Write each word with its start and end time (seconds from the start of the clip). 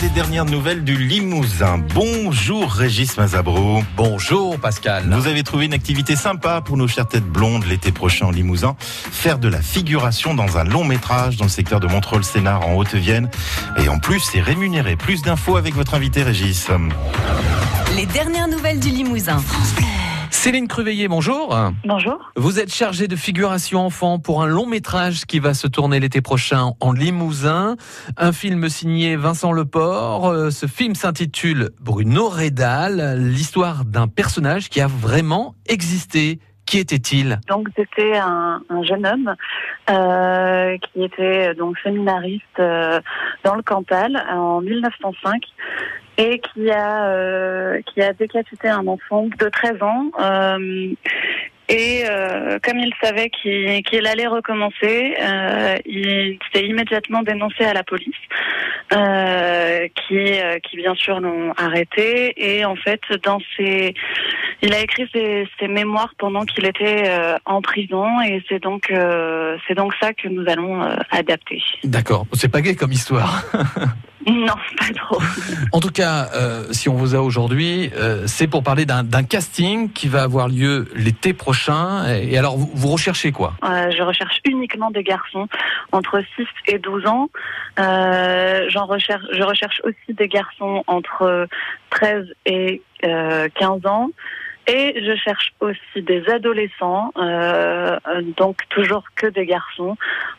des 0.00 0.08
dernières 0.08 0.46
nouvelles 0.46 0.82
du 0.82 0.96
Limousin. 0.96 1.78
Bonjour 1.94 2.70
Régis 2.70 3.18
Mazabro. 3.18 3.82
Bonjour 3.96 4.58
Pascal. 4.58 5.04
Vous 5.10 5.26
avez 5.26 5.42
trouvé 5.42 5.66
une 5.66 5.74
activité 5.74 6.16
sympa 6.16 6.62
pour 6.62 6.78
nos 6.78 6.88
chères 6.88 7.06
têtes 7.06 7.26
blondes 7.26 7.66
l'été 7.66 7.92
prochain 7.92 8.26
en 8.26 8.30
Limousin. 8.30 8.76
Faire 8.80 9.38
de 9.38 9.48
la 9.48 9.60
figuration 9.60 10.34
dans 10.34 10.56
un 10.56 10.64
long 10.64 10.84
métrage 10.84 11.36
dans 11.36 11.44
le 11.44 11.50
secteur 11.50 11.80
de 11.80 11.86
Montreuil-Sénard 11.86 12.66
en 12.66 12.74
Haute-Vienne. 12.76 13.28
Et 13.76 13.88
en 13.88 13.98
plus, 13.98 14.20
c'est 14.20 14.40
rémunéré. 14.40 14.96
Plus 14.96 15.20
d'infos 15.20 15.56
avec 15.56 15.74
votre 15.74 15.94
invité 15.94 16.22
Régis. 16.22 16.68
Les 17.94 18.06
dernières 18.06 18.48
nouvelles 18.48 18.80
du 18.80 18.88
Limousin. 18.88 19.42
Céline 20.42 20.68
Cruveillé, 20.68 21.06
bonjour. 21.06 21.54
Bonjour. 21.84 22.32
Vous 22.34 22.58
êtes 22.60 22.72
chargée 22.72 23.08
de 23.08 23.14
figuration 23.14 23.80
enfant 23.80 24.18
pour 24.18 24.42
un 24.42 24.46
long 24.46 24.64
métrage 24.64 25.26
qui 25.26 25.38
va 25.38 25.52
se 25.52 25.66
tourner 25.66 26.00
l'été 26.00 26.22
prochain 26.22 26.70
en 26.80 26.92
Limousin. 26.92 27.76
Un 28.16 28.32
film 28.32 28.70
signé 28.70 29.16
Vincent 29.16 29.52
Leport. 29.52 30.28
Euh, 30.28 30.48
Ce 30.48 30.64
film 30.64 30.94
s'intitule 30.94 31.72
Bruno 31.78 32.30
Rédal, 32.30 33.18
l'histoire 33.18 33.84
d'un 33.84 34.08
personnage 34.08 34.70
qui 34.70 34.80
a 34.80 34.86
vraiment 34.86 35.56
existé. 35.68 36.38
Qui 36.64 36.78
était-il? 36.78 37.40
Donc 37.48 37.68
c'était 37.76 38.16
un, 38.16 38.62
un 38.70 38.82
jeune 38.84 39.04
homme 39.04 39.34
euh, 39.90 40.78
qui 40.78 41.02
était 41.02 41.52
donc 41.54 41.76
séminariste 41.82 42.44
euh, 42.60 43.00
dans 43.44 43.56
le 43.56 43.62
Cantal 43.62 44.16
en 44.30 44.60
1905 44.62 45.42
et 46.20 46.40
qui 46.40 46.70
a 46.70 47.06
euh, 47.06 47.80
qui 47.86 48.02
a 48.02 48.12
décapité 48.12 48.68
un 48.68 48.86
enfant 48.86 49.26
de 49.26 49.48
13 49.48 49.82
ans. 49.82 50.10
euh, 50.20 50.92
et 51.72 52.02
euh, 52.04 52.58
comme 52.64 52.80
il 52.80 52.92
savait 53.00 53.30
qu'il 53.30 54.04
allait 54.08 54.26
recommencer, 54.26 55.14
il 55.86 56.36
s'est 56.52 56.66
immédiatement 56.66 57.22
dénoncé 57.22 57.62
à 57.62 57.72
la 57.72 57.84
police, 57.84 58.16
qui, 59.94 60.32
qui 60.64 60.76
bien 60.76 60.96
sûr 60.96 61.20
l'ont 61.20 61.52
arrêté. 61.56 62.34
Et 62.36 62.64
en 62.64 62.74
fait, 62.74 63.00
dans 63.22 63.38
ses, 63.56 63.94
il 64.62 64.74
a 64.74 64.80
écrit 64.80 65.08
ses, 65.14 65.46
ses 65.60 65.68
mémoires 65.68 66.12
pendant 66.18 66.44
qu'il 66.44 66.66
était 66.66 67.08
en 67.44 67.62
prison, 67.62 68.20
et 68.20 68.42
c'est 68.48 68.60
donc 68.60 68.92
c'est 69.68 69.74
donc 69.76 69.94
ça 70.00 70.12
que 70.12 70.26
nous 70.26 70.50
allons 70.50 70.82
adapter. 71.12 71.62
D'accord, 71.84 72.26
c'est 72.32 72.50
pas 72.50 72.62
gay 72.62 72.74
comme 72.74 72.90
histoire. 72.90 73.44
Non, 74.26 74.54
pas 74.76 74.92
trop. 74.94 75.18
En 75.72 75.80
tout 75.80 75.90
cas, 75.90 76.28
euh, 76.34 76.64
si 76.72 76.88
on 76.88 76.94
vous 76.94 77.14
a 77.14 77.20
aujourd'hui, 77.20 77.90
euh, 77.96 78.26
c'est 78.26 78.46
pour 78.46 78.62
parler 78.62 78.84
d'un 78.84 79.02
d'un 79.02 79.22
casting 79.22 79.90
qui 79.90 80.08
va 80.08 80.22
avoir 80.22 80.48
lieu 80.48 80.88
l'été 80.94 81.32
prochain. 81.32 82.06
Et 82.06 82.36
alors, 82.36 82.56
vous, 82.58 82.70
vous 82.74 82.88
recherchez 82.88 83.32
quoi? 83.32 83.54
Euh, 83.64 83.90
je 83.90 84.02
recherche 84.02 84.40
uniquement 84.44 84.90
des 84.90 85.02
garçons 85.02 85.48
entre 85.92 86.22
6 86.36 86.46
et 86.66 86.78
12 86.78 87.06
ans. 87.06 87.30
Euh, 87.78 88.66
j'en 88.68 88.84
recherche, 88.86 89.24
je 89.32 89.42
recherche 89.42 89.80
aussi 89.84 90.14
des 90.14 90.28
garçons 90.28 90.84
entre 90.86 91.46
13 91.90 92.26
et 92.46 92.82
euh, 93.04 93.48
15 93.54 93.86
ans. 93.86 94.10
Et 94.66 95.02
je 95.04 95.16
cherche 95.16 95.52
aussi 95.60 96.02
des 96.02 96.28
adolescents, 96.28 97.12
euh, 97.16 97.98
donc 98.36 98.58
toujours 98.68 99.04
que 99.16 99.26
des 99.26 99.46
garçons, 99.46 99.96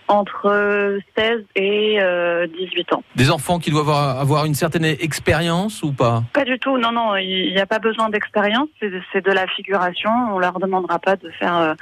entre 0.07 0.99
16 1.17 1.43
et 1.55 1.97
euh, 2.01 2.47
18 2.47 2.93
ans. 2.93 3.03
Des 3.15 3.31
enfants 3.31 3.59
qui 3.59 3.71
doivent 3.71 3.89
avoir 3.89 4.45
une 4.45 4.53
certaine 4.53 4.85
expérience 4.85 5.83
ou 5.83 5.91
pas? 5.91 6.23
Pas 6.33 6.45
du 6.45 6.59
tout, 6.59 6.77
non, 6.77 6.91
non, 6.91 7.15
il 7.17 7.53
n'y 7.53 7.59
a 7.59 7.65
pas 7.65 7.79
besoin 7.79 8.09
d'expérience, 8.09 8.69
c'est 8.79 9.25
de 9.25 9.31
la 9.31 9.47
figuration. 9.47 10.11
On 10.31 10.39
leur 10.39 10.59
demandera 10.59 10.99
pas 10.99 11.15
de 11.15 11.29
faire 11.31 11.57
euh, 11.57 11.73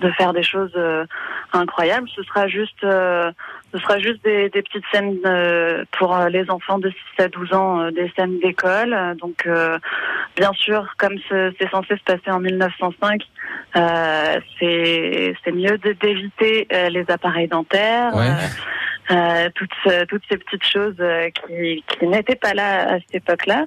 de 0.00 0.10
faire 0.12 0.32
des 0.32 0.42
choses 0.42 0.72
euh, 0.76 1.04
incroyables. 1.52 2.08
Ce 2.14 2.22
sera 2.22 2.48
juste 2.48 2.82
euh, 2.84 3.30
ce 3.72 3.80
sera 3.80 3.98
juste 3.98 4.22
des, 4.24 4.48
des 4.50 4.62
petites 4.62 4.84
scènes 4.92 5.18
euh, 5.26 5.84
pour 5.98 6.14
euh, 6.14 6.28
les 6.28 6.48
enfants 6.50 6.78
de 6.78 6.90
6 7.16 7.22
à 7.24 7.28
12 7.28 7.52
ans, 7.54 7.80
euh, 7.80 7.90
des 7.90 8.10
scènes 8.16 8.38
d'école. 8.38 8.92
Euh, 8.94 9.14
Donc 9.14 9.46
euh, 9.46 9.78
bien 10.36 10.52
sûr, 10.54 10.86
comme 10.98 11.16
ce- 11.28 11.52
c'est 11.58 11.70
censé 11.70 11.96
se 11.96 12.02
passer 12.04 12.30
en 12.30 12.40
1905, 12.40 13.22
euh, 13.76 14.40
c'est 14.58 15.34
c'est 15.44 15.52
mieux 15.52 15.78
d'éviter 15.78 16.66
euh, 16.72 16.88
les 16.90 17.04
appareils 17.10 17.48
dentaires. 17.48 18.14
Ouais. 18.14 18.28
euh, 18.28 18.46
euh, 19.10 19.48
toutes, 19.54 20.08
toutes 20.08 20.22
ces 20.30 20.38
petites 20.38 20.64
choses 20.64 20.96
euh, 20.98 21.28
qui, 21.28 21.84
qui 21.86 22.06
n'étaient 22.06 22.36
pas 22.36 22.54
là 22.54 22.94
à 22.94 23.00
cette 23.00 23.16
époque-là. 23.16 23.66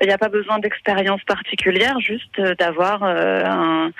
Il 0.00 0.06
n'y 0.06 0.12
a 0.12 0.18
pas 0.18 0.28
besoin 0.28 0.60
d'expérience 0.60 1.20
particulière, 1.24 1.98
juste 1.98 2.38
euh, 2.38 2.54
d'avoir 2.54 3.02
euh, 3.02 3.42
un- 3.44 3.90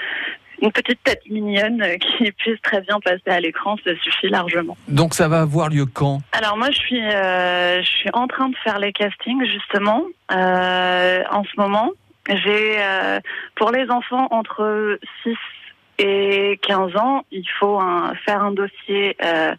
une 0.60 0.72
petite 0.72 1.02
tête 1.04 1.20
mignonne 1.30 1.80
euh, 1.82 1.96
qui 1.98 2.30
puisse 2.32 2.60
très 2.62 2.80
bien 2.80 2.98
passer 3.00 3.22
à 3.28 3.40
l'écran, 3.40 3.76
ça 3.84 3.90
suffit 4.02 4.28
largement. 4.28 4.76
Donc 4.88 5.14
ça 5.14 5.28
va 5.28 5.40
avoir 5.42 5.68
lieu 5.68 5.86
quand 5.86 6.20
Alors 6.32 6.56
moi, 6.56 6.70
je 6.70 6.78
suis, 6.78 7.00
euh, 7.02 7.80
je 7.82 7.86
suis 7.88 8.10
en 8.12 8.26
train 8.26 8.48
de 8.48 8.56
faire 8.64 8.78
les 8.78 8.92
castings 8.92 9.44
justement 9.44 10.02
euh, 10.32 11.22
en 11.30 11.44
ce 11.44 11.50
moment. 11.60 11.90
J'ai 12.28 12.76
euh, 12.82 13.20
pour 13.56 13.70
les 13.70 13.88
enfants 13.90 14.28
entre 14.30 14.98
6 15.22 15.34
et 16.00 16.58
15 16.66 16.96
ans, 16.96 17.24
il 17.32 17.48
faut 17.58 17.78
un- 17.80 18.12
faire 18.26 18.42
un 18.42 18.52
dossier 18.52 19.16
euh, 19.24 19.54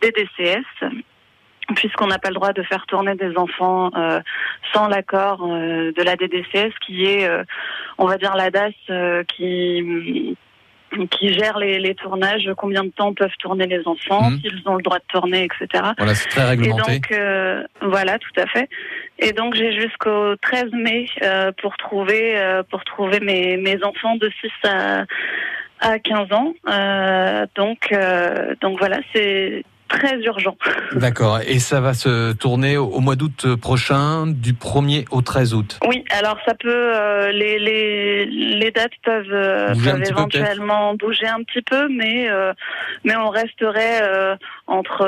DDCS 0.00 0.64
puisqu'on 1.74 2.06
n'a 2.06 2.18
pas 2.18 2.28
le 2.28 2.34
droit 2.34 2.52
de 2.52 2.62
faire 2.62 2.86
tourner 2.86 3.14
des 3.14 3.36
enfants 3.36 3.90
euh, 3.96 4.20
sans 4.72 4.88
l'accord 4.88 5.44
euh, 5.44 5.92
de 5.96 6.02
la 6.02 6.16
DDCS, 6.16 6.72
qui 6.86 7.04
est, 7.04 7.28
euh, 7.28 7.42
on 7.98 8.06
va 8.06 8.16
dire, 8.18 8.34
la 8.36 8.50
DAS 8.50 8.72
qui 9.36 10.36
qui 11.10 11.32
gère 11.32 11.56
les, 11.58 11.78
les 11.78 11.94
tournages, 11.94 12.50
combien 12.54 12.84
de 12.84 12.90
temps 12.90 13.14
peuvent 13.14 13.34
tourner 13.38 13.66
les 13.66 13.80
enfants, 13.88 14.28
Mhm. 14.30 14.40
s'ils 14.40 14.62
ont 14.68 14.74
le 14.76 14.82
droit 14.82 14.98
de 14.98 15.04
tourner, 15.08 15.44
etc. 15.44 15.84
Voilà, 15.96 16.14
c'est 16.14 16.28
très 16.28 16.42
Et 16.42 16.48
réglementé. 16.50 16.92
donc, 16.98 17.12
euh, 17.12 17.62
voilà, 17.80 18.18
tout 18.18 18.38
à 18.38 18.44
fait. 18.46 18.68
Et 19.18 19.32
donc, 19.32 19.54
j'ai 19.54 19.72
jusqu'au 19.72 20.36
13 20.36 20.66
mai 20.74 21.06
euh, 21.22 21.50
pour 21.62 21.78
trouver 21.78 22.38
euh, 22.38 22.62
pour 22.70 22.84
trouver 22.84 23.20
mes, 23.20 23.56
mes 23.56 23.82
enfants 23.82 24.16
de 24.16 24.30
6 24.42 24.50
à, 24.68 25.04
à 25.80 25.98
15 25.98 26.30
ans. 26.32 26.52
Donc, 27.54 27.90
donc 28.60 28.78
voilà, 28.78 28.98
c'est 29.14 29.64
très 29.92 30.18
urgent. 30.20 30.56
D'accord. 30.94 31.40
Et 31.46 31.58
ça 31.58 31.80
va 31.80 31.94
se 31.94 32.32
tourner 32.32 32.76
au, 32.76 33.00
mois 33.00 33.16
d'août 33.16 33.56
prochain, 33.56 34.26
du 34.26 34.54
1er 34.54 35.04
au 35.10 35.22
13 35.22 35.54
août. 35.54 35.78
Oui, 35.86 36.04
alors 36.10 36.38
ça 36.46 36.54
peut, 36.54 36.70
euh, 36.70 37.30
les, 37.32 37.58
les, 37.58 38.26
les 38.26 38.70
dates 38.70 38.92
peuvent, 39.04 39.26
euh, 39.32 39.68
peuvent 39.68 40.00
peu, 40.00 40.08
éventuellement 40.08 40.94
bouger 40.94 41.26
un 41.26 41.42
petit 41.42 41.62
peu, 41.62 41.88
mais, 41.88 42.28
euh, 42.30 42.52
mais 43.04 43.16
on 43.16 43.28
resterait 43.28 44.00
euh, 44.02 44.36
entre, 44.66 45.06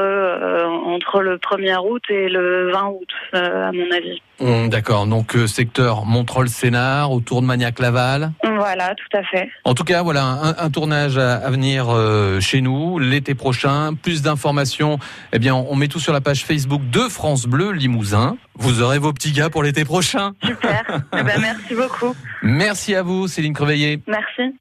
entre 0.87 1.21
le 1.21 1.37
1er 1.37 1.79
août 1.79 2.03
et 2.09 2.29
le 2.29 2.71
20 2.73 2.87
août, 2.89 3.09
à 3.33 3.73
mon 3.73 3.91
avis. 3.91 4.21
Hum, 4.41 4.69
D'accord. 4.69 5.07
Donc 5.07 5.37
secteur 5.47 6.05
Montreuil-Sénard, 6.05 7.13
autour 7.13 7.41
de 7.41 7.47
Magnac-Laval. 7.47 8.33
Voilà, 8.57 8.95
tout 8.95 9.17
à 9.17 9.23
fait. 9.23 9.49
En 9.65 9.75
tout 9.75 9.85
cas, 9.85 10.03
voilà 10.03 10.25
un, 10.25 10.57
un 10.59 10.71
tournage 10.71 11.17
à, 11.19 11.37
à 11.37 11.51
venir 11.51 11.87
chez 12.41 12.61
nous 12.61 12.99
l'été 12.99 13.35
prochain. 13.35 13.95
Plus 13.95 14.23
d'informations, 14.23 14.74
eh 15.33 15.39
bien, 15.39 15.55
on 15.55 15.77
met 15.77 15.89
tout 15.89 16.01
sur 16.01 16.13
la 16.13 16.21
page 16.21 16.45
Facebook 16.45 16.83
de 16.91 17.01
France 17.09 17.47
Bleu 17.47 17.73
Limousin. 17.73 18.37
Vous 18.57 18.83
aurez 18.83 18.99
vos 18.99 19.13
petits 19.13 19.33
gars 19.33 19.51
pour 19.51 19.63
l'été 19.63 19.85
prochain. 19.85 20.33
Super. 20.45 20.85
Eh 21.17 21.23
ben, 21.23 21.41
merci 21.41 21.75
beaucoup. 21.75 22.15
Merci 22.43 22.95
à 22.95 23.03
vous, 23.03 23.29
Céline 23.29 23.53
Creveillé. 23.53 24.01
Merci. 24.07 24.55